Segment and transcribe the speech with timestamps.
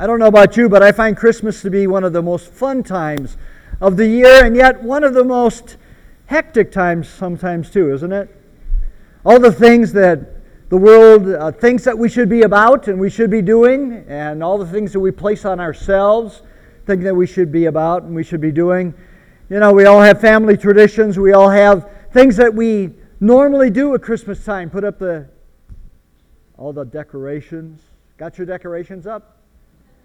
[0.00, 2.50] I don't know about you, but I find Christmas to be one of the most
[2.50, 3.36] fun times
[3.82, 5.76] of the year, and yet one of the most
[6.24, 8.34] hectic times sometimes too, isn't it?
[9.26, 10.40] All the things that
[10.70, 14.42] the world uh, thinks that we should be about and we should be doing, and
[14.42, 16.40] all the things that we place on ourselves,
[16.86, 18.94] think that we should be about and we should be doing.
[19.50, 23.94] You know, we all have family traditions, we all have things that we normally do
[23.94, 24.70] at Christmas time.
[24.70, 25.28] Put up the
[26.56, 27.82] all the decorations.
[28.16, 29.39] Got your decorations up?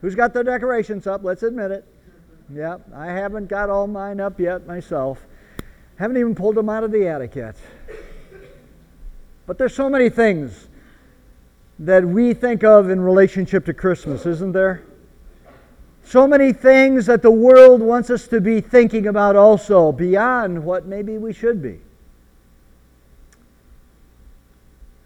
[0.05, 1.23] Who's got their decorations up?
[1.23, 1.83] Let's admit it.
[2.53, 5.25] Yeah, I haven't got all mine up yet myself.
[5.95, 7.55] Haven't even pulled them out of the attic yet.
[9.47, 10.67] But there's so many things
[11.79, 14.83] that we think of in relationship to Christmas, isn't there?
[16.03, 20.85] So many things that the world wants us to be thinking about also, beyond what
[20.85, 21.79] maybe we should be.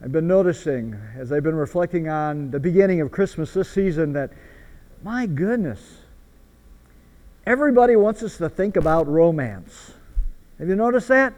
[0.03, 4.31] I've been noticing as I've been reflecting on the beginning of Christmas this season that,
[5.03, 5.79] my goodness,
[7.45, 9.93] everybody wants us to think about romance.
[10.59, 11.33] Have you noticed that?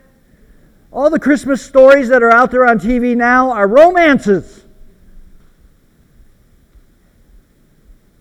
[0.92, 4.66] All the Christmas stories that are out there on TV now are romances.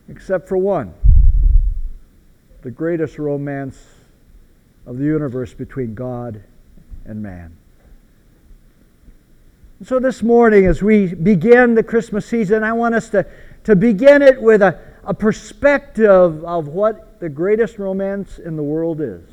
[0.08, 0.94] Except for one
[2.62, 3.78] the greatest romance
[4.84, 6.42] of the universe between God
[7.06, 7.56] and man.
[9.83, 13.24] So, this morning, as we begin the Christmas season, I want us to,
[13.64, 19.00] to begin it with a, a perspective of what the greatest romance in the world
[19.00, 19.28] is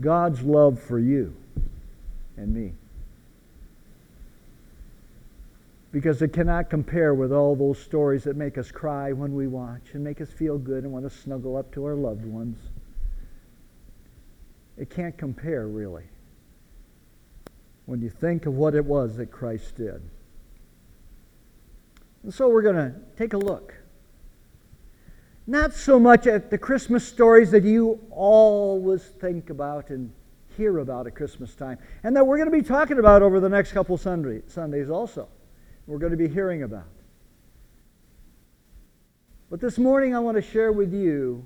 [0.00, 1.34] God's love for you
[2.36, 2.72] and me.
[5.92, 9.82] Because it cannot compare with all those stories that make us cry when we watch
[9.92, 12.58] and make us feel good and want to snuggle up to our loved ones.
[14.78, 16.04] It can't compare, really
[17.90, 20.00] when you think of what it was that Christ did.
[22.22, 23.74] And so we're going to take a look.
[25.50, 30.12] Not so much at the Christmas stories that you always think about and
[30.56, 33.48] hear about at Christmas time, and that we're going to be talking about over the
[33.48, 35.26] next couple Sunday, Sundays also.
[35.88, 36.86] We're going to be hearing about.
[39.50, 41.44] But this morning I want to share with you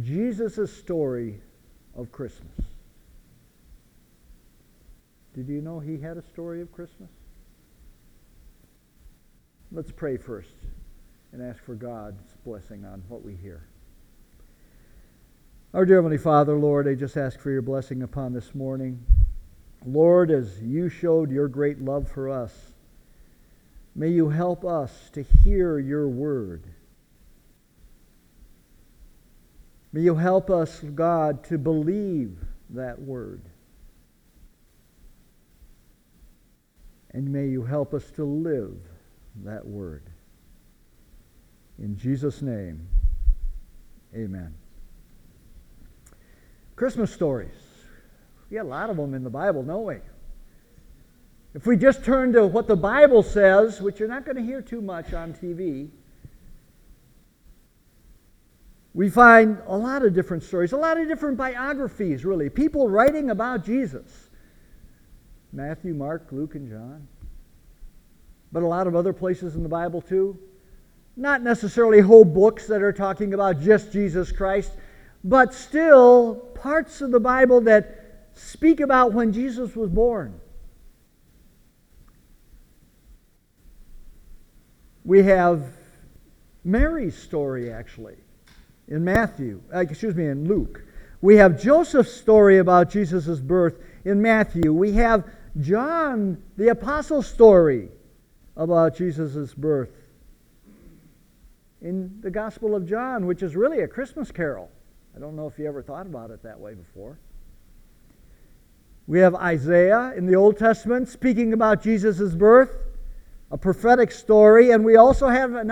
[0.00, 1.40] Jesus' story
[1.96, 2.52] of Christmas.
[5.34, 7.10] Did you know he had a story of Christmas?
[9.72, 10.54] Let's pray first
[11.36, 13.62] and ask for God's blessing on what we hear.
[15.74, 19.04] Our dear Heavenly Father, Lord, I just ask for your blessing upon this morning.
[19.84, 22.54] Lord, as you showed your great love for us,
[23.94, 26.64] may you help us to hear your word.
[29.92, 32.38] May you help us, God, to believe
[32.70, 33.42] that word.
[37.10, 38.78] And may you help us to live
[39.44, 40.02] that word.
[41.78, 42.88] In Jesus' name,
[44.14, 44.54] amen.
[46.74, 47.54] Christmas stories.
[48.50, 49.96] We got a lot of them in the Bible, don't we?
[51.54, 54.60] If we just turn to what the Bible says, which you're not going to hear
[54.60, 55.88] too much on TV,
[58.92, 62.48] we find a lot of different stories, a lot of different biographies, really.
[62.48, 64.30] People writing about Jesus.
[65.52, 67.08] Matthew, Mark, Luke, and John.
[68.52, 70.38] But a lot of other places in the Bible too.
[71.16, 74.72] Not necessarily whole books that are talking about just Jesus Christ,
[75.24, 80.38] but still parts of the Bible that speak about when Jesus was born.
[85.04, 85.64] We have
[86.64, 88.16] Mary's story actually
[88.88, 90.82] in Matthew, uh, excuse me, in Luke.
[91.22, 94.72] We have Joseph's story about Jesus' birth in Matthew.
[94.72, 95.24] We have
[95.60, 97.88] John, the apostle's story
[98.56, 99.90] about Jesus' birth
[101.82, 104.70] in the Gospel of John, which is really a Christmas carol.
[105.14, 107.18] I don't know if you ever thought about it that way before.
[109.06, 112.76] We have Isaiah in the Old Testament speaking about Jesus' birth,
[113.50, 115.70] a prophetic story, and we also have an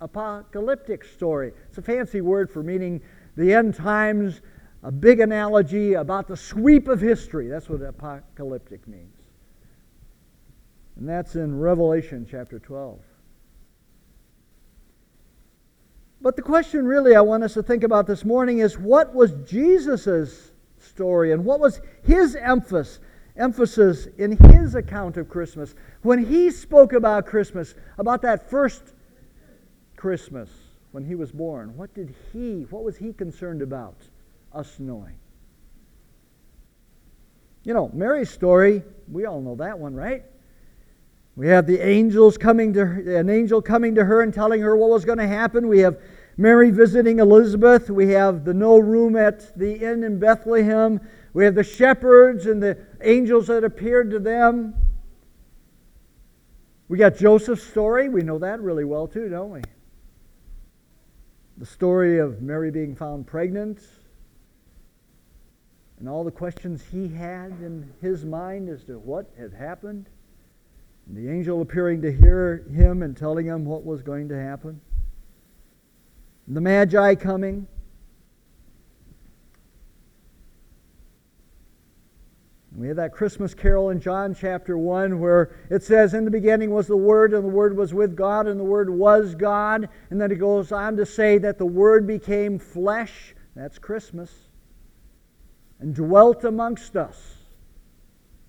[0.00, 1.52] apocalyptic story.
[1.68, 3.02] It's a fancy word for meaning
[3.36, 4.40] the end times
[4.82, 7.48] a big analogy about the sweep of history.
[7.48, 9.16] That's what apocalyptic means.
[10.96, 13.00] And that's in Revelation chapter 12.
[16.26, 19.30] But the question really I want us to think about this morning is what was
[19.48, 20.50] Jesus'
[20.80, 22.98] story and what was his emphasis
[23.36, 28.94] emphasis in his account of Christmas when he spoke about Christmas, about that first
[29.94, 30.50] Christmas
[30.90, 31.76] when he was born.
[31.76, 33.94] What did he, what was he concerned about?
[34.52, 35.14] us knowing.
[37.62, 40.24] You know, Mary's story, we all know that one, right?
[41.36, 44.74] We have the angels coming to her, an angel coming to her and telling her
[44.74, 45.68] what was going to happen.
[45.68, 45.98] We have
[46.36, 47.88] Mary visiting Elizabeth.
[47.88, 51.00] We have the no room at the inn in Bethlehem.
[51.32, 54.74] We have the shepherds and the angels that appeared to them.
[56.88, 58.08] We got Joseph's story.
[58.08, 59.62] We know that really well too, don't we?
[61.58, 63.80] The story of Mary being found pregnant
[65.98, 70.08] and all the questions he had in his mind as to what had happened.
[71.06, 74.80] And the angel appearing to hear him and telling him what was going to happen.
[76.48, 77.66] The Magi coming.
[82.76, 86.70] We have that Christmas carol in John chapter 1 where it says, In the beginning
[86.70, 89.88] was the Word, and the Word was with God, and the Word was God.
[90.10, 93.34] And then it goes on to say that the Word became flesh.
[93.54, 94.30] That's Christmas.
[95.80, 97.36] And dwelt amongst us.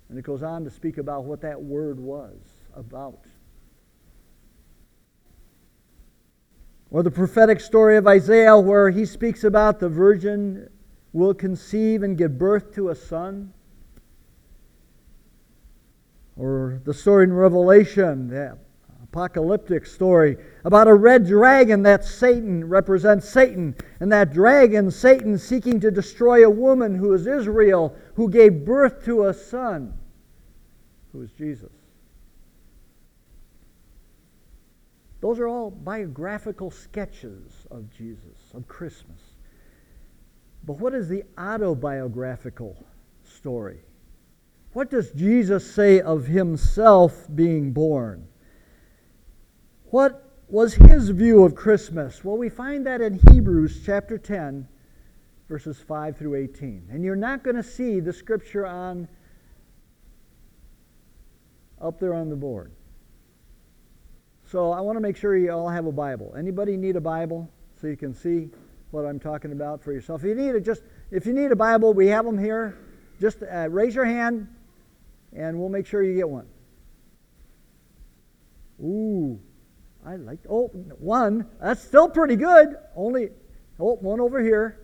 [0.10, 2.38] And it goes on to speak about what that Word was
[2.76, 3.26] about.
[6.90, 10.70] Or the prophetic story of Isaiah where he speaks about the virgin
[11.12, 13.54] will conceive and give birth to a son.
[16.38, 18.58] Or the story in Revelation, the
[19.04, 23.76] apocalyptic story about a red dragon that Satan represents Satan.
[24.00, 29.04] And that dragon, Satan, seeking to destroy a woman who is Israel, who gave birth
[29.06, 29.94] to a son,
[31.12, 31.72] who is Jesus.
[35.20, 39.20] Those are all biographical sketches of Jesus, of Christmas.
[40.64, 42.86] But what is the autobiographical
[43.24, 43.80] story?
[44.74, 48.28] What does Jesus say of himself being born?
[49.86, 52.24] What was his view of Christmas?
[52.24, 54.68] Well, we find that in Hebrews chapter 10,
[55.50, 56.90] verses 5 through 18.
[56.92, 59.08] And you're not going to see the scripture on
[61.82, 62.72] up there on the board.
[64.50, 66.34] So I want to make sure you all have a Bible.
[66.38, 67.52] Anybody need a Bible
[67.82, 68.50] so you can see
[68.92, 70.24] what I'm talking about for yourself?
[70.24, 72.78] If you need it, just if you need a Bible, we have them here.
[73.20, 74.48] Just uh, raise your hand
[75.36, 76.48] and we'll make sure you get one.
[78.82, 79.38] Ooh,
[80.06, 80.40] I like.
[80.50, 81.46] Oh, one.
[81.62, 82.78] That's still pretty good.
[82.96, 83.32] Only,
[83.82, 84.80] oh, one over here.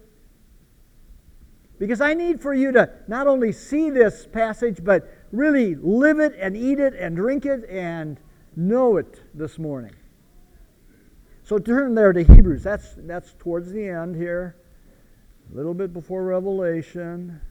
[1.79, 6.35] Because I need for you to not only see this passage, but really live it
[6.37, 8.19] and eat it and drink it and
[8.55, 9.95] know it this morning.
[11.43, 12.63] So turn there to Hebrews.
[12.63, 14.55] That's, that's towards the end here,
[15.51, 17.41] a little bit before Revelation.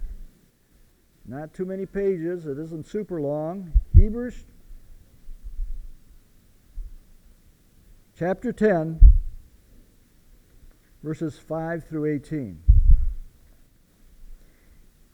[1.26, 3.72] Not too many pages, it isn't super long.
[3.94, 4.44] Hebrews
[8.18, 9.00] chapter 10,
[11.02, 12.62] verses 5 through 18.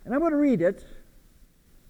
[0.05, 0.85] And I'm going to read it,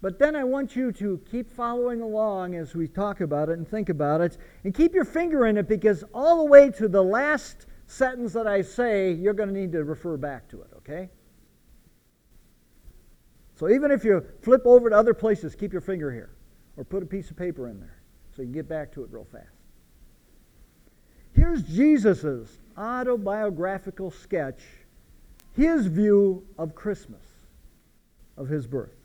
[0.01, 3.67] but then I want you to keep following along as we talk about it and
[3.67, 7.03] think about it, and keep your finger in it because all the way to the
[7.03, 11.09] last sentence that I say, you're going to need to refer back to it, okay?
[13.55, 16.29] So even if you flip over to other places, keep your finger here
[16.77, 18.01] or put a piece of paper in there
[18.33, 19.47] so you can get back to it real fast.
[21.33, 24.61] Here's Jesus' autobiographical sketch,
[25.53, 27.25] his view of Christmas,
[28.37, 28.98] of his birth.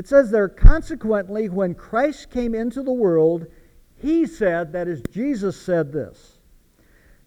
[0.00, 3.44] It says there, consequently, when Christ came into the world,
[3.96, 6.38] he said, that is, Jesus said this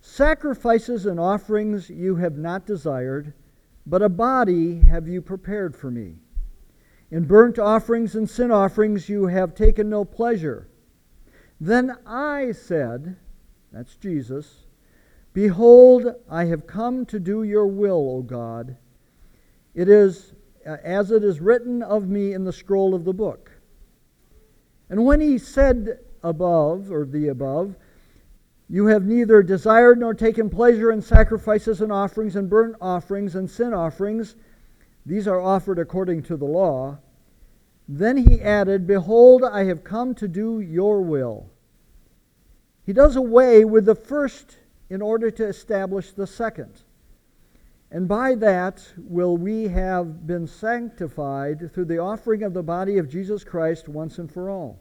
[0.01, 3.31] Sacrifices and offerings you have not desired
[3.85, 6.15] but a body have you prepared for me.
[7.11, 10.67] In burnt offerings and sin offerings you have taken no pleasure.
[11.61, 13.17] Then I said,
[13.71, 14.65] that's Jesus,
[15.31, 18.77] Behold, I have come to do your will, O God.
[19.75, 20.33] It is
[20.65, 23.51] Uh, as it is written of me in the scroll of the book.
[24.89, 27.75] And when he said above, or the above,
[28.69, 33.49] you have neither desired nor taken pleasure in sacrifices and offerings and burnt offerings and
[33.49, 34.35] sin offerings.
[35.05, 36.97] These are offered according to the law.
[37.87, 41.49] Then he added, Behold, I have come to do your will.
[42.85, 44.57] He does away with the first
[44.89, 46.83] in order to establish the second.
[47.93, 53.07] And by that will we have been sanctified through the offering of the body of
[53.07, 54.79] Jesus Christ once and for all.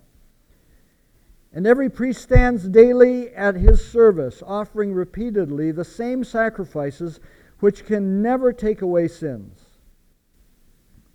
[1.53, 7.21] And every priest stands daily at his service, offering repeatedly the same sacrifices
[7.61, 9.61] which can never take away sins.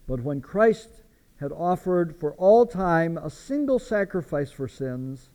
[0.05, 1.01] But when Christ
[1.39, 5.31] had offered for all time a single sacrifice for sins,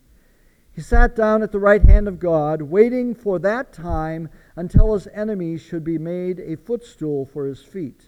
[0.75, 5.07] he sat down at the right hand of God, waiting for that time until his
[5.13, 8.05] enemies should be made a footstool for his feet.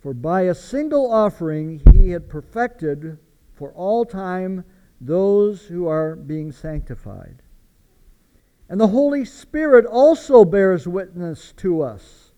[0.00, 3.18] For by a single offering he had perfected
[3.54, 4.64] for all time
[5.00, 7.42] those who are being sanctified.
[8.68, 12.32] And the Holy Spirit also bears witness to us.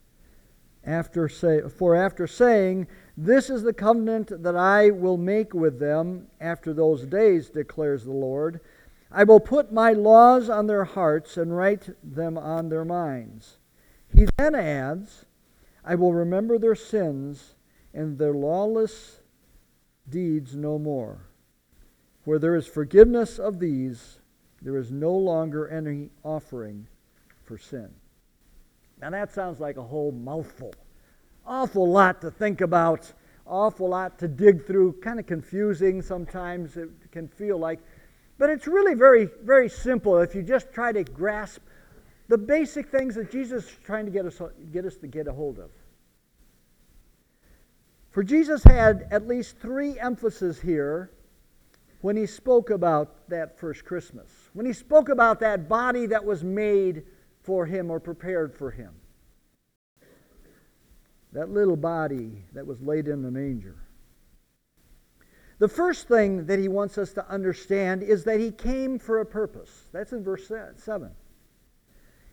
[0.85, 6.27] After say, for after saying, This is the covenant that I will make with them
[6.41, 8.61] after those days, declares the Lord,
[9.11, 13.59] I will put my laws on their hearts and write them on their minds.
[14.13, 15.25] He then adds,
[15.85, 17.55] I will remember their sins
[17.95, 19.21] and their lawless
[20.09, 21.21] deeds no more.
[22.25, 24.19] Where there is forgiveness of these,
[24.61, 26.89] there is no longer any offering
[27.45, 27.89] for sin.
[29.01, 30.75] Now that sounds like a whole mouthful.
[31.47, 33.13] Awful lot to think about,
[33.47, 37.81] awful lot to dig through, kind of confusing sometimes it can feel like.
[38.39, 41.63] But it's really very, very simple if you just try to grasp
[42.29, 44.41] the basic things that Jesus is trying to get us,
[44.73, 45.71] get us to get a hold of.
[48.11, 51.11] For Jesus had at least three emphases here
[52.01, 56.43] when he spoke about that first Christmas, when he spoke about that body that was
[56.43, 57.05] made
[57.43, 58.93] for him or prepared for him.
[61.37, 63.77] That little body that was laid in the manger.
[65.59, 69.27] The first thing that he wants us to understand is that he came for a
[69.27, 69.91] purpose.
[69.93, 71.11] That's in verse 7.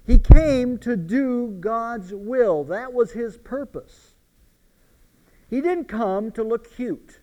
[0.07, 2.63] He came to do God's will.
[2.63, 4.13] That was his purpose.
[5.49, 7.19] He didn't come to look cute.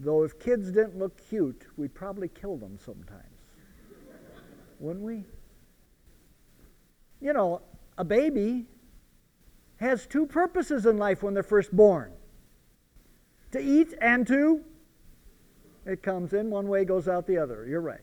[0.00, 3.22] Though if kids didn't look cute, we'd probably kill them sometimes.
[4.80, 5.22] Wouldn't we?
[7.20, 7.62] You know,
[7.96, 8.66] a baby
[9.80, 12.12] has two purposes in life when they're first born
[13.50, 14.62] to eat and to.
[15.84, 17.66] It comes in one way, goes out the other.
[17.66, 18.00] You're right.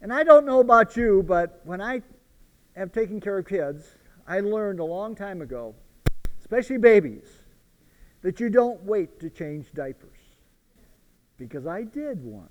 [0.00, 2.02] And I don't know about you, but when I
[2.76, 3.84] have taken care of kids,
[4.28, 5.74] I learned a long time ago
[6.44, 7.26] especially babies,
[8.20, 10.10] that you don't wait to change diapers.
[11.38, 12.50] Because I did once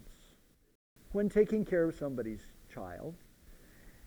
[1.11, 2.41] when taking care of somebody's
[2.73, 3.13] child.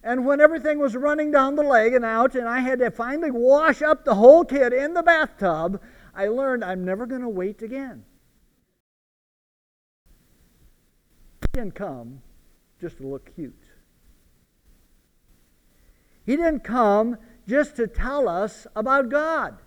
[0.06, 3.32] And when everything was running down the leg and out, and I had to finally
[3.32, 5.82] wash up the whole kid in the bathtub,
[6.14, 8.04] I learned I'm never going to wait again.
[11.40, 12.22] He didn't come
[12.80, 13.60] just to look cute.
[16.24, 19.58] He didn't come just to tell us about God.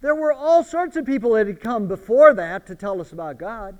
[0.00, 3.38] There were all sorts of people that had come before that to tell us about
[3.38, 3.78] God.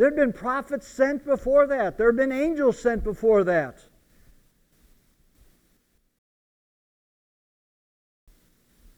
[0.00, 3.84] There had been prophets sent before that, there had been angels sent before that.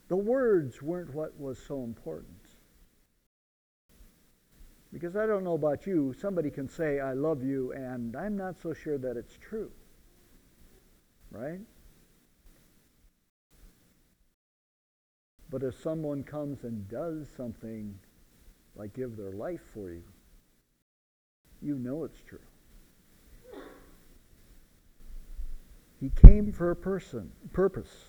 [0.06, 2.28] The words weren't what was so important.
[4.92, 8.60] Because I don't know about you, somebody can say, I love you, and I'm not
[8.62, 9.72] so sure that it's true.
[11.32, 11.62] Right?
[15.50, 17.98] But if someone comes and does something
[18.76, 20.04] like give their life for you,
[21.62, 22.38] you know it's true.
[26.00, 28.06] He came for a person, purpose.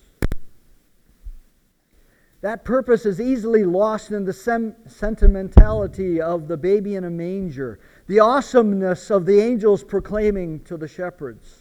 [2.42, 7.80] That purpose is easily lost in the sem- sentimentality of the baby in a manger,
[8.08, 11.60] the awesomeness of the angels proclaiming to the shepherds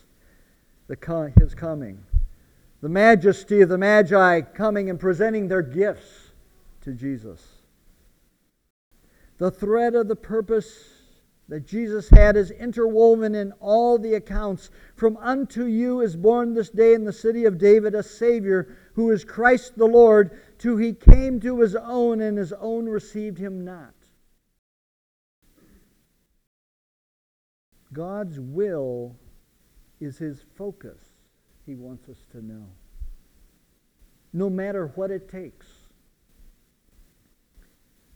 [0.89, 2.05] the co- his coming
[2.83, 6.33] the majesty of the Magi coming and presenting their gifts
[6.83, 7.41] to Jesus.
[9.39, 10.92] The thread of the purpose
[11.53, 14.71] that Jesus had is interwoven in all the accounts.
[14.97, 19.11] From unto you is born this day in the city of David a Savior, who
[19.11, 20.41] is Christ the Lord.
[20.61, 23.93] To he came to his own, and his own received him not.
[27.93, 29.15] God's will
[30.01, 31.01] is his focus
[31.67, 32.65] he wants us to know.
[34.33, 35.67] No matter what it takes.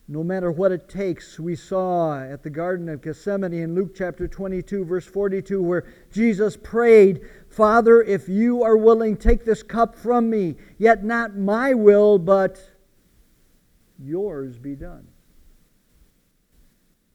[0.08, 4.28] No matter what it takes, we saw at the Garden of Gethsemane in Luke chapter
[4.28, 10.30] 22, verse 42, where Jesus prayed, Father, if you are willing, take this cup from
[10.30, 12.60] me, yet not my will, but
[13.98, 15.08] yours be done.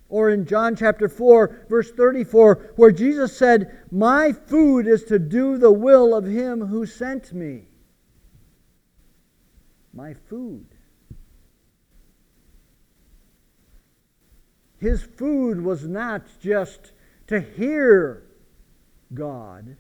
[0.10, 5.58] Or in John chapter 4, verse 34, where Jesus said, My food is to do
[5.58, 7.70] the will of him who sent me.
[9.94, 10.71] My food.
[14.82, 16.92] His food was not just
[17.28, 18.24] to hear
[19.14, 19.78] God,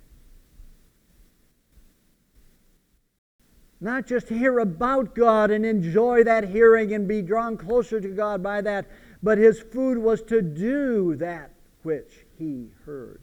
[3.81, 8.41] not just hear about God and enjoy that hearing and be drawn closer to God
[8.41, 8.85] by that
[9.23, 11.51] but his food was to do that
[11.83, 13.21] which he heard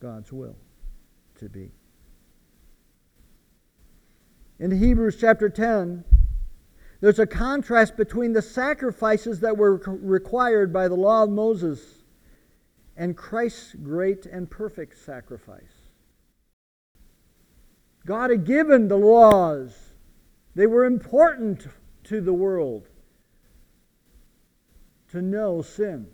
[0.00, 0.56] God's will
[1.38, 1.72] to be.
[4.58, 6.04] In Hebrews chapter 10,
[7.00, 11.80] There's a contrast between the sacrifices that were required by the law of Moses
[12.96, 15.90] and Christ's great and perfect sacrifice.
[18.04, 19.76] God had given the laws,
[20.56, 21.68] they were important
[22.04, 22.88] to the world
[25.10, 26.08] to know sin.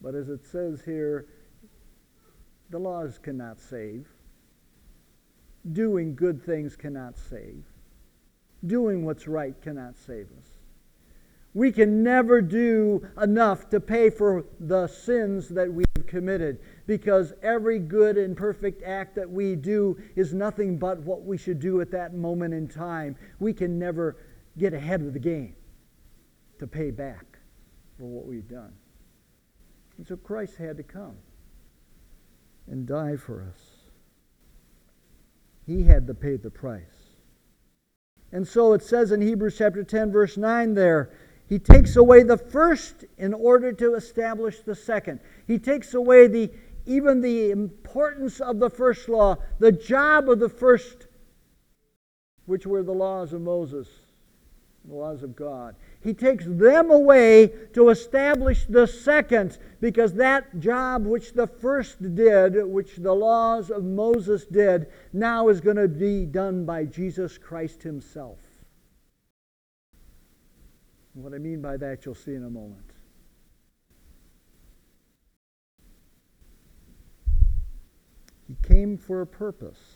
[0.00, 1.26] But as it says here,
[2.70, 4.06] the laws cannot save.
[5.72, 7.64] Doing good things cannot save.
[8.66, 10.48] Doing what's right cannot save us.
[11.54, 17.78] We can never do enough to pay for the sins that we've committed because every
[17.78, 21.90] good and perfect act that we do is nothing but what we should do at
[21.92, 23.16] that moment in time.
[23.38, 24.16] We can never
[24.58, 25.54] get ahead of the game
[26.58, 27.38] to pay back
[27.98, 28.72] for what we've done.
[29.96, 31.16] And so Christ had to come
[32.66, 33.60] and die for us.
[35.66, 36.95] He had to pay the price.
[38.36, 41.08] And so it says in Hebrews chapter 10, verse 9 there,
[41.48, 45.20] he takes away the first in order to establish the second.
[45.46, 46.50] He takes away the
[46.84, 51.06] even the importance of the first law, the job of the first,
[52.44, 53.88] which were the laws of Moses,
[54.84, 55.74] the laws of God.
[56.06, 62.64] He takes them away to establish the second, because that job which the first did,
[62.64, 67.82] which the laws of Moses did, now is going to be done by Jesus Christ
[67.82, 68.38] Himself.
[71.14, 72.92] What I mean by that, you'll see in a moment.
[78.46, 79.95] He came for a purpose.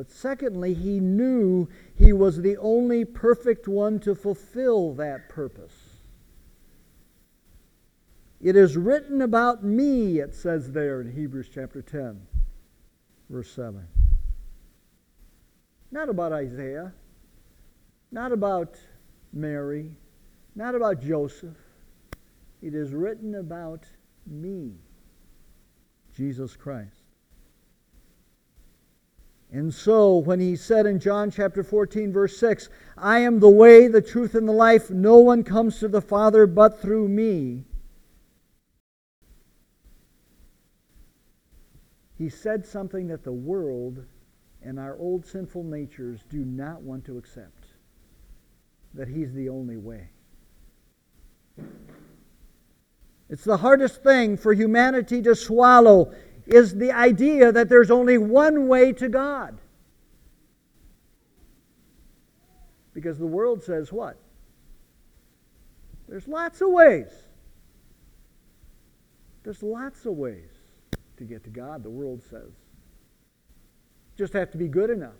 [0.00, 5.74] But secondly, he knew he was the only perfect one to fulfill that purpose.
[8.40, 12.18] It is written about me, it says there in Hebrews chapter 10,
[13.28, 13.86] verse 7.
[15.90, 16.94] Not about Isaiah,
[18.10, 18.78] not about
[19.34, 19.94] Mary,
[20.54, 21.58] not about Joseph.
[22.62, 23.84] It is written about
[24.26, 24.76] me,
[26.16, 26.99] Jesus Christ.
[29.52, 33.88] And so, when he said in John chapter 14, verse 6, I am the way,
[33.88, 37.64] the truth, and the life, no one comes to the Father but through me,
[42.16, 44.04] he said something that the world
[44.62, 47.66] and our old sinful natures do not want to accept
[48.94, 50.10] that he's the only way.
[53.28, 56.12] It's the hardest thing for humanity to swallow
[56.46, 59.58] is the idea that there's only one way to God.
[62.92, 64.16] Because the world says what?
[66.08, 67.08] There's lots of ways.
[69.42, 70.50] There's lots of ways
[71.16, 72.50] to get to God, the world says.
[74.18, 75.12] Just have to be good enough.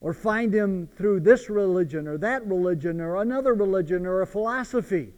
[0.00, 5.12] Or find Him through this religion or that religion or another religion or a philosophy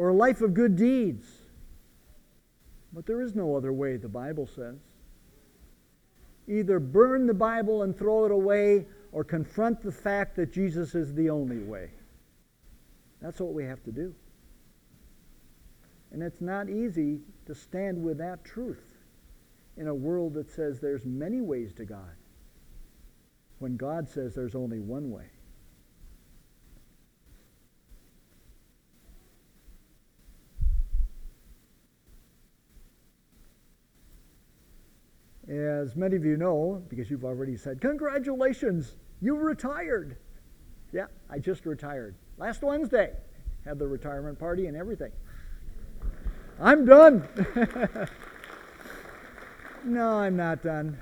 [0.00, 1.26] or a life of good deeds.
[2.90, 4.78] But there is no other way, the Bible says.
[6.48, 11.12] Either burn the Bible and throw it away or confront the fact that Jesus is
[11.12, 11.90] the only way.
[13.20, 14.14] That's what we have to do.
[16.12, 18.96] And it's not easy to stand with that truth
[19.76, 22.16] in a world that says there's many ways to God
[23.58, 25.26] when God says there's only one way.
[35.80, 40.16] As many of you know, because you've already said, Congratulations, you retired.
[40.92, 42.14] Yeah, I just retired.
[42.36, 43.12] Last Wednesday,
[43.64, 45.10] had the retirement party and everything.
[46.60, 47.26] I'm done.
[49.84, 51.00] no, I'm not done.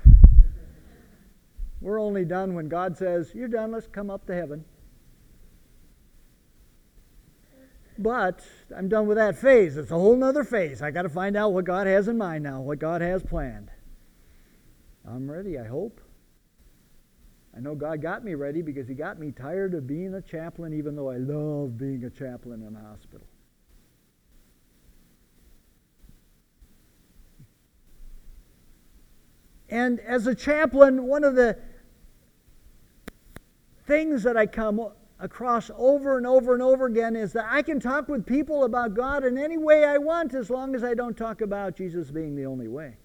[1.81, 4.63] We're only done when God says, You're done, let's come up to heaven.
[7.97, 9.75] But I'm done with that phase.
[9.75, 10.81] It's a whole other phase.
[10.81, 13.71] I got to find out what God has in mind now, what God has planned.
[15.09, 15.99] I'm ready, I hope.
[17.55, 20.73] I know God got me ready because He got me tired of being a chaplain,
[20.73, 23.25] even though I love being a chaplain in a hospital.
[29.69, 31.57] And as a chaplain, one of the
[33.85, 37.79] things that I come across over and over and over again is that I can
[37.79, 41.17] talk with people about God in any way I want as long as I don't
[41.17, 42.97] talk about Jesus being the only way.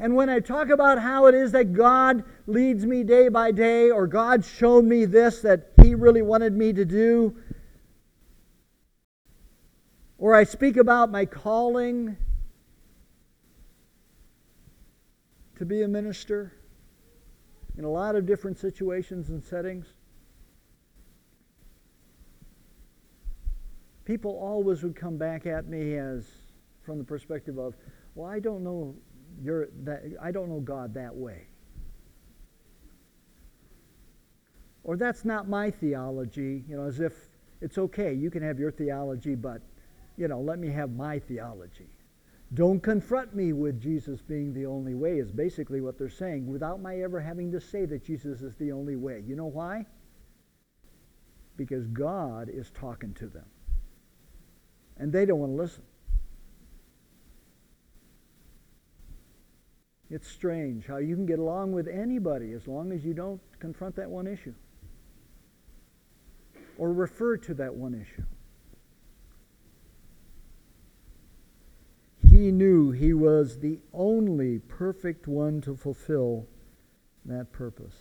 [0.00, 3.90] And when I talk about how it is that God leads me day by day,
[3.90, 7.36] or God showed me this that He really wanted me to do,
[10.16, 12.16] or I speak about my calling,
[15.58, 16.54] to be a minister
[17.76, 19.86] in a lot of different situations and settings.
[24.06, 26.26] People always would come back at me as
[26.80, 27.74] from the perspective of,
[28.14, 28.94] well, I don't know
[29.42, 31.46] you're that I don't know God that way.
[34.84, 37.28] Or that's not my theology, you know, as if
[37.60, 39.60] it's okay, you can have your theology, but
[40.16, 41.88] you know, let me have my theology.
[42.54, 46.82] Don't confront me with Jesus being the only way, is basically what they're saying, without
[46.82, 49.22] my ever having to say that Jesus is the only way.
[49.26, 49.86] You know why?
[51.56, 53.46] Because God is talking to them.
[54.96, 55.84] And they don't want to listen.
[60.10, 63.94] It's strange how you can get along with anybody as long as you don't confront
[63.96, 64.54] that one issue
[66.78, 68.24] or refer to that one issue.
[72.28, 76.48] He knew he was the only perfect one to fulfill
[77.24, 77.94] that purpose.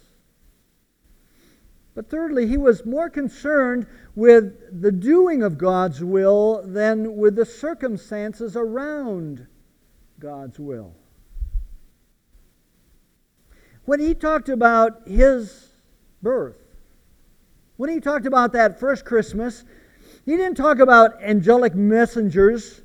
[1.94, 7.46] But thirdly, he was more concerned with the doing of God's will than with the
[7.46, 9.46] circumstances around
[10.20, 10.96] God's will.
[13.90, 15.68] When he talked about his
[16.22, 16.62] birth,
[17.76, 19.64] when he talked about that first Christmas,
[20.28, 22.82] he didn't talk about angelic messengers.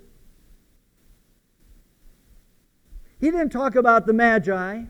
[3.20, 4.84] He didn't talk about the Magi.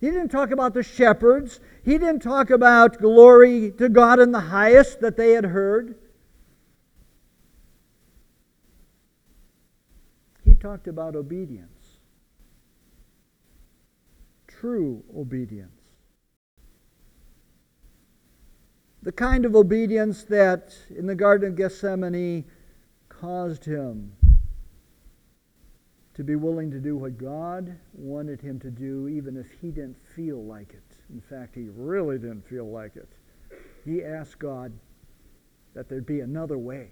[0.00, 1.58] He didn't talk about the shepherds.
[1.84, 5.96] He didn't talk about glory to God in the highest that they had heard.
[10.44, 11.79] He talked about obedience,
[14.60, 15.72] true obedience.
[19.02, 22.44] The kind of obedience that in the Garden of Gethsemane
[23.08, 24.12] caused him
[26.12, 29.96] to be willing to do what God wanted him to do, even if he didn't
[30.14, 30.96] feel like it.
[31.08, 33.08] In fact, he really didn't feel like it.
[33.86, 34.72] He asked God
[35.72, 36.90] that there'd be another way.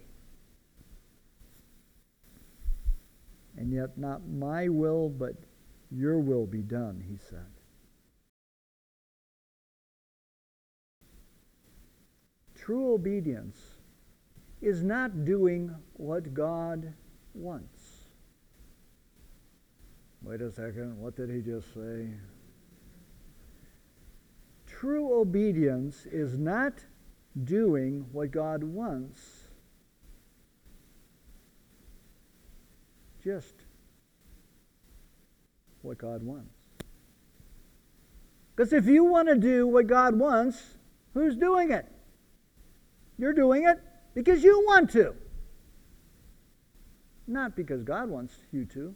[3.57, 5.35] And yet, not my will, but
[5.91, 7.58] your will be done, he said.
[12.69, 13.57] True obedience
[14.61, 16.93] is not doing what God
[17.33, 17.81] wants.
[20.21, 22.09] Wait a second, what did he just say?
[24.67, 26.73] True obedience is not
[27.43, 29.19] doing what God wants,
[33.23, 33.55] just
[35.81, 36.53] what God wants.
[38.55, 40.61] Because if you want to do what God wants,
[41.15, 41.91] who's doing it?
[43.19, 43.77] You're doing it
[44.15, 45.13] because you want to,
[47.27, 48.95] not because God wants you to.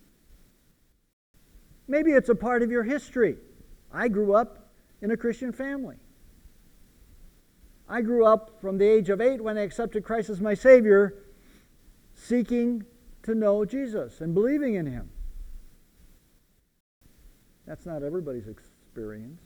[1.89, 3.35] Maybe it's a part of your history.
[3.91, 5.97] I grew up in a Christian family.
[7.89, 11.15] I grew up from the age of eight when I accepted Christ as my Savior,
[12.15, 12.85] seeking
[13.23, 15.09] to know Jesus and believing in Him.
[17.67, 19.41] That's not everybody's experience.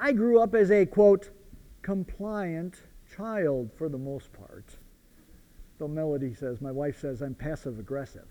[0.00, 1.30] I grew up as a, quote,
[1.82, 2.76] compliant
[3.16, 4.64] child for the most part.
[5.78, 8.28] Though Melody says, my wife says, I'm passive aggressive.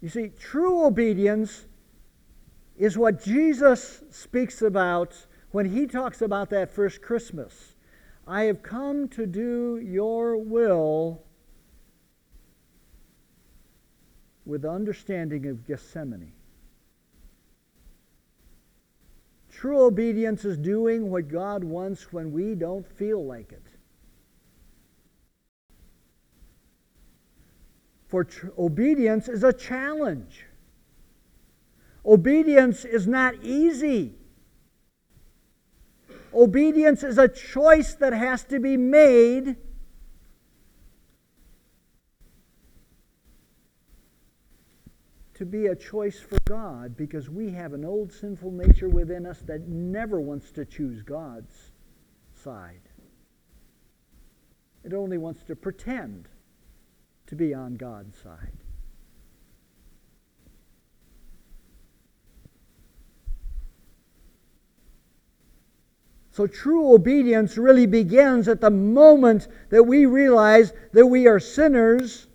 [0.00, 1.66] You see, true obedience
[2.76, 5.14] is what Jesus speaks about
[5.52, 7.76] when he talks about that first Christmas.
[8.26, 11.22] I have come to do your will
[14.44, 16.32] with understanding of Gethsemane.
[19.50, 23.62] True obedience is doing what God wants when we don't feel like it.
[28.08, 30.46] For tr- obedience is a challenge.
[32.04, 34.14] Obedience is not easy.
[36.34, 39.56] Obedience is a choice that has to be made.
[45.42, 49.40] To be a choice for God because we have an old sinful nature within us
[49.40, 51.72] that never wants to choose God's
[52.32, 52.82] side.
[54.84, 56.28] It only wants to pretend
[57.26, 58.52] to be on God's side.
[66.30, 72.28] So true obedience really begins at the moment that we realize that we are sinners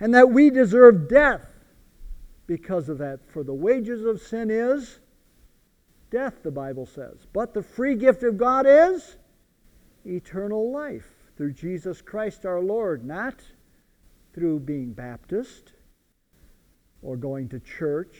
[0.00, 1.46] and that we deserve death
[2.46, 3.20] because of that.
[3.28, 5.00] For the wages of sin is
[6.10, 7.26] death, the Bible says.
[7.32, 9.16] But the free gift of God is
[10.04, 13.40] eternal life through Jesus Christ our Lord, not
[14.32, 15.72] through being Baptist
[17.02, 18.16] or going to church,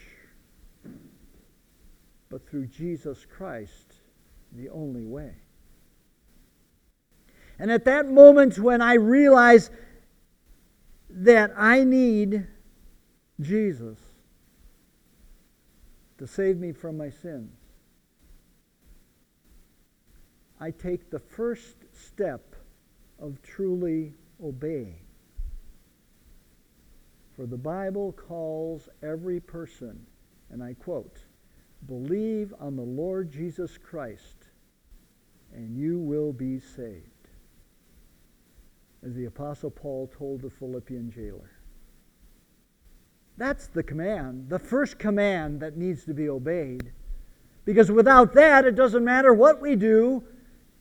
[2.30, 3.94] but through Jesus Christ,
[4.52, 5.34] the only way.
[7.58, 9.70] And at that moment when I realize
[11.08, 12.46] that I need
[13.40, 13.98] Jesus
[16.18, 17.52] to save me from my sins,
[20.58, 22.56] I take the first step
[23.18, 25.00] of truly obeying.
[27.36, 30.06] For the Bible calls every person,
[30.50, 31.18] and I quote,
[31.86, 34.48] believe on the Lord Jesus Christ,
[35.54, 37.15] and you will be saved.
[39.04, 41.50] As the Apostle Paul told the Philippian jailer.
[43.36, 46.92] That's the command, the first command that needs to be obeyed.
[47.64, 50.24] Because without that, it doesn't matter what we do,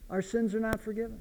[0.09, 1.19] our sins are not forgiven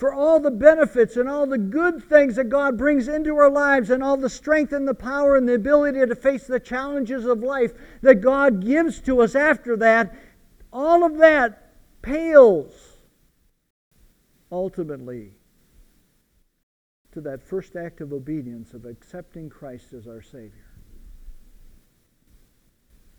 [0.00, 3.90] for all the benefits and all the good things that God brings into our lives
[3.90, 7.42] and all the strength and the power and the ability to face the challenges of
[7.42, 10.16] life that God gives to us after that,
[10.72, 12.89] all of that pales
[14.50, 15.32] ultimately
[17.12, 20.70] to that first act of obedience of accepting Christ as our Savior.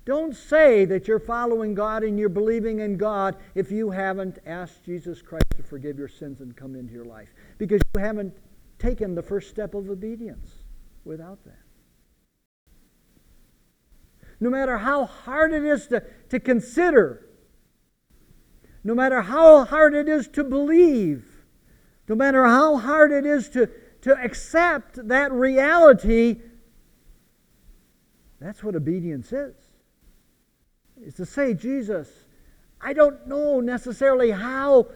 [0.06, 4.84] Don't say that you're following God and you're believing in God if you haven't asked
[4.84, 7.30] Jesus Christ to forgive your sins and come into your life.
[7.58, 8.36] Because you haven't
[8.80, 10.50] taken the first step of obedience
[11.06, 11.60] without that.
[14.40, 17.28] No matter how hard it is to, to consider,
[18.84, 21.26] no matter how hard it is to believe,
[22.08, 23.70] no matter how hard it is to,
[24.02, 26.42] to accept that reality,
[28.40, 29.56] that's what obedience is.
[31.04, 32.10] Is to say, Jesus,
[32.80, 34.88] I don't know necessarily how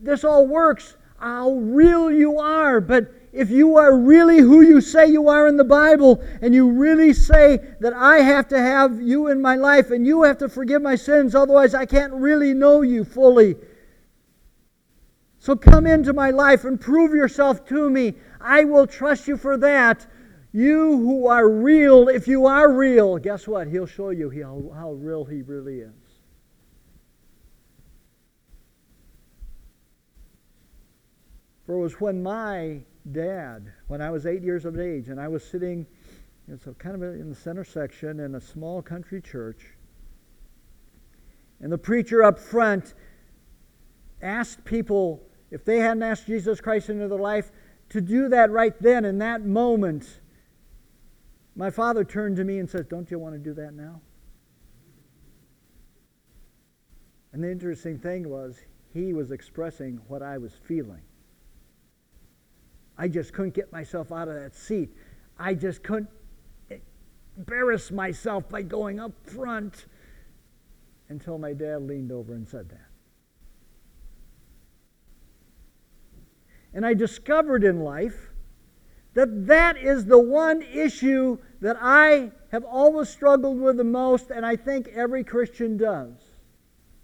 [0.00, 5.06] this all works, how real you are, but if you are really who you say
[5.06, 9.28] you are in the Bible, and you really say that I have to have you
[9.28, 12.82] in my life and you have to forgive my sins, otherwise I can't really know
[12.82, 13.56] you fully.
[15.38, 18.14] So come into my life and prove yourself to me.
[18.40, 20.06] I will trust you for that.
[20.52, 23.66] You who are real, if you are real, guess what?
[23.66, 25.92] He'll show you how, how real he really is.
[31.64, 35.28] For it was when my dad, when I was eight years of age, and I
[35.28, 35.86] was sitting
[36.48, 39.74] in so kind of in the center section in a small country church,
[41.60, 42.94] and the preacher up front
[44.20, 47.50] asked people if they hadn't asked Jesus Christ into their life
[47.90, 50.20] to do that right then in that moment
[51.54, 54.00] my father turned to me and says, Don't you want to do that now?
[57.32, 58.58] And the interesting thing was,
[58.92, 61.00] he was expressing what I was feeling.
[63.02, 64.88] I just couldn't get myself out of that seat.
[65.36, 66.08] I just couldn't
[67.36, 69.86] embarrass myself by going up front
[71.08, 72.86] until my dad leaned over and said that.
[76.72, 78.30] And I discovered in life
[79.14, 84.46] that that is the one issue that I have always struggled with the most, and
[84.46, 86.14] I think every Christian does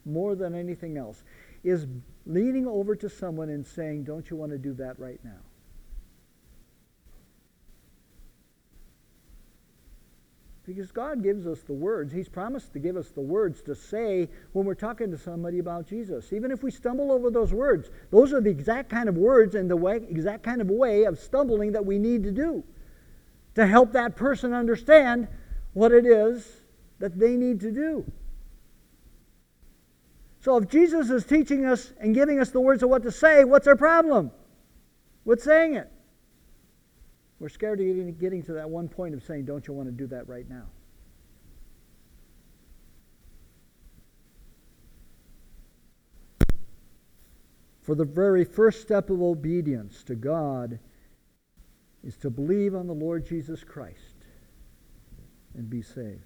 [0.04, 1.24] more than anything else,
[1.64, 1.88] is
[2.24, 5.40] leaning over to someone and saying, Don't you want to do that right now?
[10.68, 12.12] Because God gives us the words.
[12.12, 15.86] He's promised to give us the words to say when we're talking to somebody about
[15.86, 16.30] Jesus.
[16.30, 19.70] Even if we stumble over those words, those are the exact kind of words and
[19.70, 22.62] the way, exact kind of way of stumbling that we need to do
[23.54, 25.26] to help that person understand
[25.72, 26.60] what it is
[26.98, 28.04] that they need to do.
[30.40, 33.42] So if Jesus is teaching us and giving us the words of what to say,
[33.44, 34.30] what's our problem
[35.24, 35.90] with saying it?
[37.40, 40.06] We're scared of getting, to that one point of saying, Don't you want to do
[40.08, 40.66] that right now?
[47.80, 50.78] For the very first step of obedience to God
[52.04, 54.16] is to believe on the Lord Jesus Christ
[55.54, 56.22] and be saved.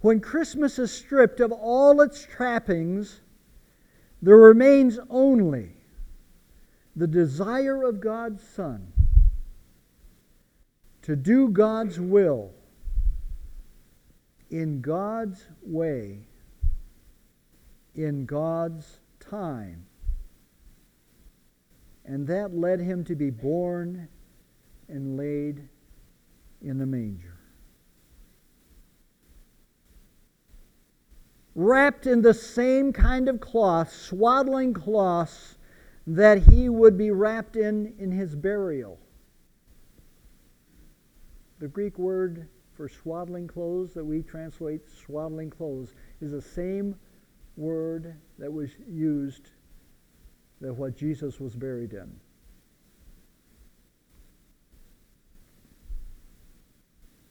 [0.00, 3.20] When Christmas is stripped of all its trappings,
[4.20, 5.76] there remains only
[6.96, 8.92] the desire of God's Son
[11.02, 12.52] to do God's will
[14.50, 16.20] in God's way,
[17.94, 19.86] in God's time.
[22.04, 24.08] And that led him to be born
[24.88, 25.68] and laid
[26.62, 27.34] in the manger.
[31.54, 35.53] wrapped in the same kind of cloth, swaddling cloths
[36.06, 38.98] that he would be wrapped in in his burial.
[41.60, 46.96] The Greek word for swaddling clothes that we translate swaddling clothes is the same
[47.56, 49.50] word that was used
[50.60, 52.18] that what Jesus was buried in.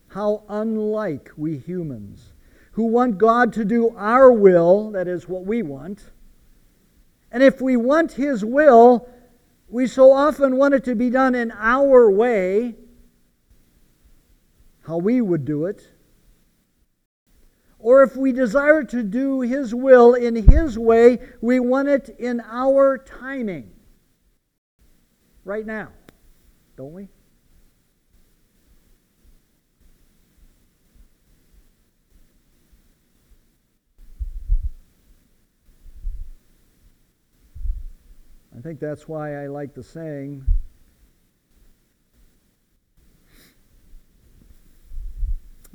[0.07, 2.33] How unlike we humans,
[2.73, 6.12] who want God to do our will, that is what we want.
[7.34, 9.10] And if we want His will,
[9.67, 12.76] we so often want it to be done in our way,
[14.86, 15.88] how we would do it.
[17.80, 22.39] Or if we desire to do His will in His way, we want it in
[22.39, 23.72] our timing.
[25.43, 25.89] Right now,
[26.78, 27.10] don't we?
[38.55, 40.45] I think that's why I like the saying.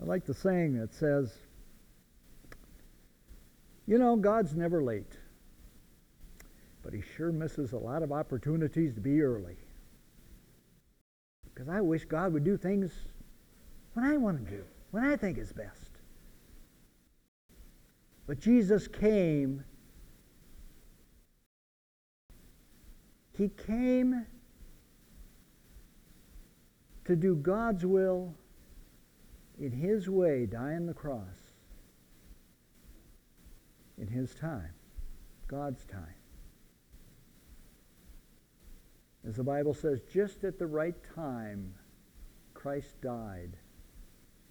[0.00, 1.36] I like the saying that says,
[3.86, 5.18] you know, God's never late,
[6.82, 9.56] but He sure misses a lot of opportunities to be early.
[11.42, 12.92] Because I wish God would do things
[13.94, 14.62] when I want to do,
[14.92, 15.90] when I think is best.
[18.28, 19.64] But Jesus came
[23.38, 24.26] He came
[27.04, 28.34] to do God's will
[29.60, 31.36] in His way, die on the cross,
[33.96, 34.72] in His time,
[35.46, 36.14] God's time.
[39.26, 41.72] As the Bible says, just at the right time,
[42.54, 43.56] Christ died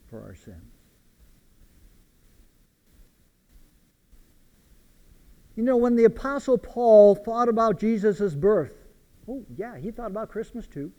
[0.09, 0.77] for our sins.
[5.57, 8.76] You know, when the Apostle Paul thought about Jesus' birth,
[9.27, 10.91] oh, yeah, he thought about Christmas too.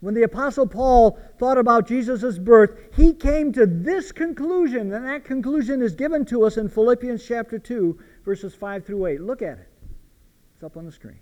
[0.00, 5.24] When the Apostle Paul thought about Jesus' birth, he came to this conclusion, and that
[5.24, 9.20] conclusion is given to us in Philippians chapter 2, verses 5 through 8.
[9.20, 9.68] Look at it,
[10.54, 11.18] it's up on the screen.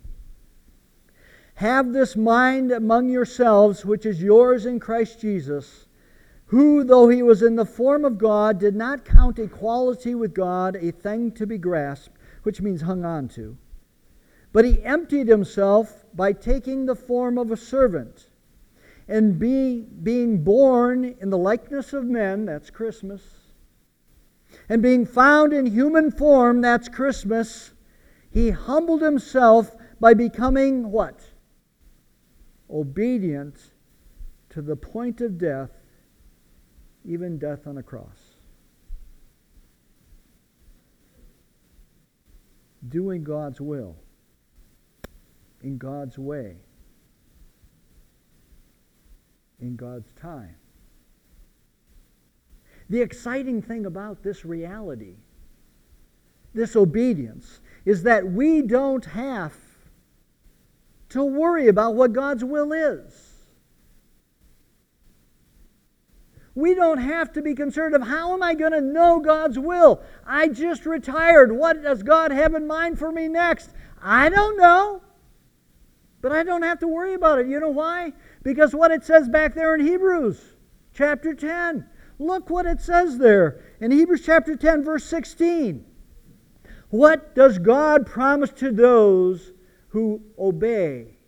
[1.55, 5.85] Have this mind among yourselves, which is yours in Christ Jesus
[6.47, 10.75] who, though he was in the form of God, did not count equality with God
[10.75, 13.57] a thing to be grasped, which means hung on to.
[14.55, 18.29] But he emptied himself by taking the form of a servant.
[19.05, 23.21] And being, being born in the likeness of men, that's Christmas,
[24.69, 27.73] and being found in human form, that's Christmas,
[28.31, 31.19] he humbled himself by becoming what?
[32.69, 33.57] Obedient
[34.51, 35.71] to the point of death
[37.03, 38.37] even death on a cross.
[42.87, 43.97] Doing God's will
[45.65, 46.57] in God's way,
[49.59, 50.55] in God's time.
[52.87, 55.15] The exciting thing about this reality,
[56.53, 59.55] this obedience, is that we don't have
[61.09, 63.33] to worry about what God's will is.
[66.53, 70.03] We don't have to be concerned of how am I going to know God's will?
[70.27, 71.51] I just retired.
[71.51, 73.71] What does God have in mind for me next?
[73.99, 75.01] I don't know.
[76.25, 77.45] But I don't have to worry about it.
[77.45, 78.11] You know why?
[78.41, 80.41] Because what it says back there in Hebrews
[80.91, 81.87] chapter 10.
[82.17, 85.85] Look what it says there in Hebrews chapter 10, verse 16.
[86.89, 89.51] What does God promise to those
[89.89, 91.19] who obey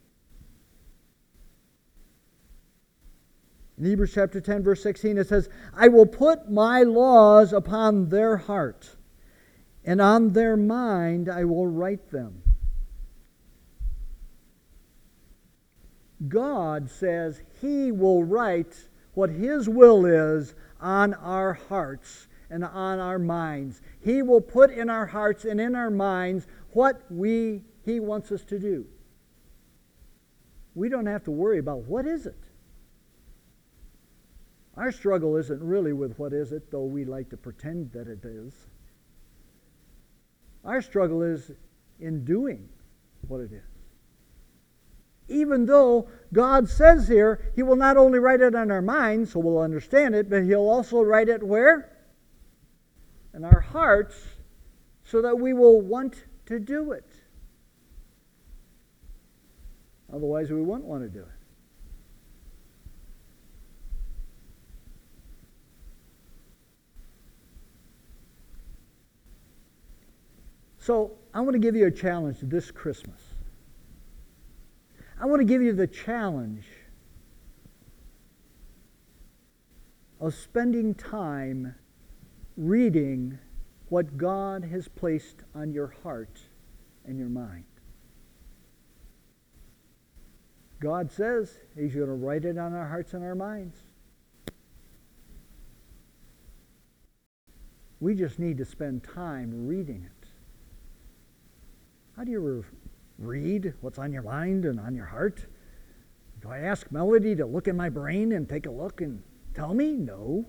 [3.77, 8.38] In Hebrews chapter 10, verse 16, it says, I will put my laws upon their
[8.38, 8.95] heart,
[9.86, 12.41] and on their mind I will write them.
[16.27, 23.20] God says He will write what His will is on our hearts and on our
[23.20, 23.82] minds.
[23.99, 28.43] He will put in our hearts and in our minds what we He wants us
[28.45, 28.86] to do.
[30.76, 32.38] We don't have to worry about what is it.
[34.76, 38.24] Our struggle isn't really with what is it, though we like to pretend that it
[38.24, 38.53] is.
[40.63, 41.51] Our struggle is
[41.99, 42.70] in doing
[43.28, 43.76] what it is.
[45.28, 49.39] Even though God says here, He will not only write it on our minds, so
[49.39, 51.91] we'll understand it, but He'll also write it where?
[53.34, 54.15] In our hearts,
[55.03, 57.11] so that we will want to do it.
[60.13, 61.28] Otherwise, we won't want to do it.
[70.80, 73.26] So I want to give you a challenge this Christmas.
[75.20, 76.65] I want to give you the challenge
[80.20, 81.76] of spending time
[82.55, 83.39] reading
[83.89, 86.39] what God has placed on your heart
[87.05, 87.63] and your mind.
[90.80, 93.78] God says He's going to write it on our hearts and our minds.
[97.99, 100.28] We just need to spend time reading it.
[102.15, 102.39] How do you
[103.18, 105.45] read what's on your mind and on your heart?
[106.41, 109.74] Do I ask Melody to look in my brain and take a look and tell
[109.74, 109.93] me?
[109.93, 110.45] No.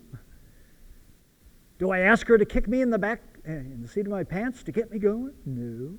[1.78, 4.08] Do I ask her to kick me in the back, eh, in the seat of
[4.12, 5.32] my pants to get me going?
[5.46, 5.96] No.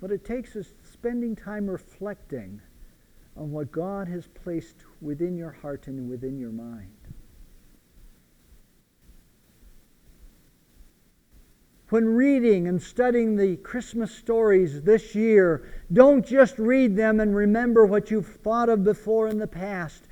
[0.00, 2.60] What it takes is spending time reflecting
[3.36, 6.90] on what God has placed within your heart and within your mind.
[11.88, 17.86] When reading and studying the Christmas stories this year, don't just read them and remember
[17.86, 20.08] what you've thought of before in the past.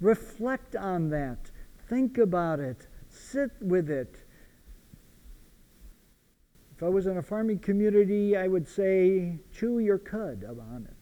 [0.00, 1.50] Reflect on that.
[1.88, 2.86] Think about it.
[3.08, 4.14] Sit with it.
[6.76, 10.99] If I was in a farming community, I would say, chew your cud on it.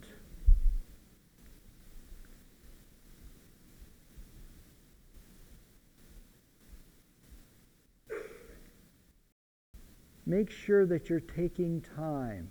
[10.28, 12.48] Make sure that you're taking time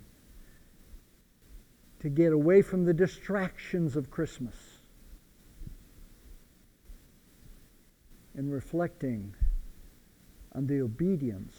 [2.00, 4.54] to get away from the distractions of Christmas
[8.34, 9.32] and reflecting
[10.54, 11.56] on the obedience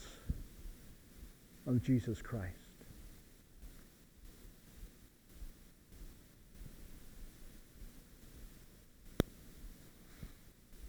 [1.66, 2.56] of Jesus Christ.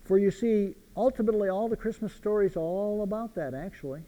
[0.05, 4.03] For you see, ultimately, all the Christmas stories are all about that, actually.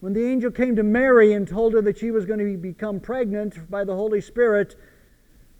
[0.00, 3.00] When the angel came to Mary and told her that she was going to become
[3.00, 4.74] pregnant by the Holy Spirit,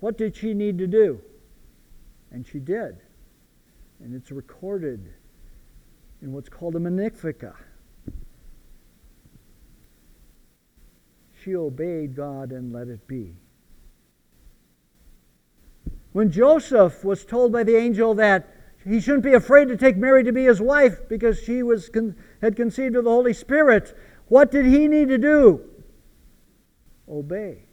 [0.01, 1.21] what did she need to do?
[2.31, 2.99] And she did.
[4.03, 5.13] And it's recorded
[6.23, 7.53] in what's called a Magnificat.
[11.45, 13.35] She obeyed God and let it be.
[16.13, 18.49] When Joseph was told by the angel that
[18.85, 21.91] he shouldn't be afraid to take Mary to be his wife because she was
[22.41, 23.97] had conceived of the Holy Spirit,
[24.31, 25.61] what did he need to do?
[27.09, 27.65] Obey.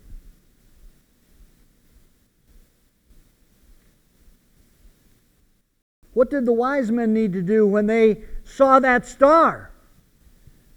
[6.13, 9.71] What did the wise men need to do when they saw that star?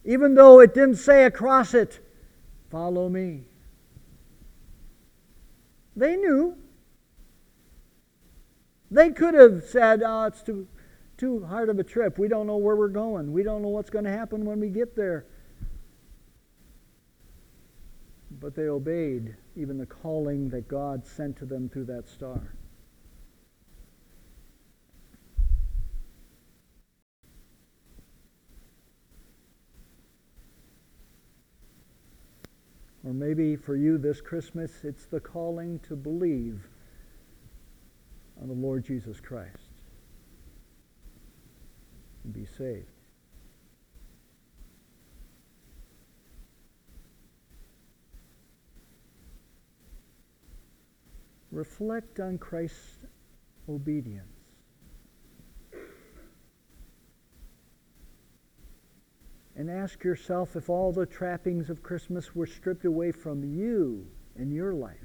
[0.04, 1.98] Even though it didn't say across it,
[2.70, 3.46] Follow me.
[5.96, 6.56] They knew.
[8.92, 10.68] They could have said, Oh, it's too,
[11.16, 12.16] too hard of a trip.
[12.16, 13.32] We don't know where we're going.
[13.32, 15.26] We don't know what's going to happen when we get there
[18.40, 22.54] but they obeyed even the calling that God sent to them through that star.
[33.04, 36.66] Or maybe for you this Christmas, it's the calling to believe
[38.40, 39.68] on the Lord Jesus Christ
[42.24, 42.99] and be saved.
[51.60, 53.04] Reflect on Christ's
[53.68, 54.24] obedience.
[59.54, 64.06] And ask yourself if all the trappings of Christmas were stripped away from you
[64.38, 64.96] in your life,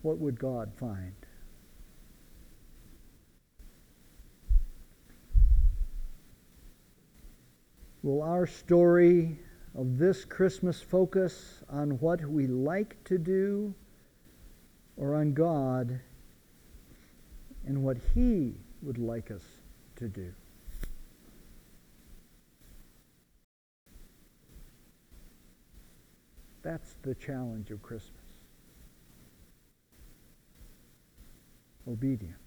[0.00, 1.14] what would God find?
[8.02, 9.38] Will our story
[9.74, 13.74] of this Christmas focus on what we like to do
[14.96, 16.00] or on God
[17.66, 19.44] and what He would like us
[19.96, 20.32] to do.
[26.62, 28.20] That's the challenge of Christmas.
[31.88, 32.41] Obedience.